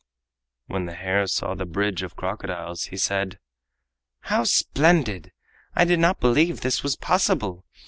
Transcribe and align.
When 0.65 0.87
the 0.87 0.95
hare 0.95 1.27
saw 1.27 1.53
the 1.53 1.67
bridge 1.67 2.01
of 2.01 2.15
crocodiles, 2.15 2.85
he 2.85 2.97
said: 2.97 3.37
"How 4.21 4.43
splendid! 4.45 5.31
I 5.75 5.85
did 5.85 5.99
not 5.99 6.19
believe 6.19 6.61
this 6.61 6.81
was 6.81 6.95
possible. 6.95 7.65